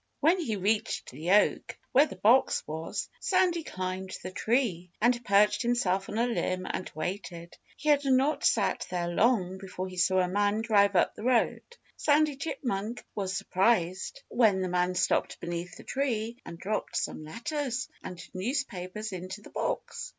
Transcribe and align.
When 0.19 0.39
he 0.39 0.55
reached 0.55 1.11
the 1.11 1.29
oak, 1.29 1.77
where 1.91 2.07
the 2.07 2.15
box 2.15 2.63
was, 2.65 3.07
Sandy 3.19 3.61
climbed 3.63 4.17
the 4.23 4.31
tree 4.31 4.89
and 4.99 5.23
perched 5.23 5.61
himself 5.61 6.09
on 6.09 6.17
a 6.17 6.25
limb 6.25 6.65
and 6.67 6.91
waited. 6.95 7.55
He 7.77 7.89
had 7.89 8.03
not 8.03 8.43
sat 8.43 8.87
there 8.89 9.09
long 9.09 9.59
before 9.59 9.87
he 9.87 9.97
saw 9.97 10.17
a 10.17 10.27
man 10.27 10.61
drive 10.63 10.95
up 10.95 11.13
the 11.13 11.21
road. 11.23 11.61
Sandy 11.97 12.35
Chipmunk 12.35 13.05
was 13.13 13.37
surprised 13.37 14.23
when 14.27 14.61
the 14.61 14.69
man 14.69 14.95
stopped 14.95 15.39
beneath 15.39 15.77
the 15.77 15.83
tree 15.83 16.37
and 16.47 16.57
dropped 16.57 16.97
some 16.97 17.23
letters 17.23 17.87
and 18.03 18.19
newspapers 18.33 19.11
into 19.11 19.41
the 19.41 19.51
box. 19.51 20.09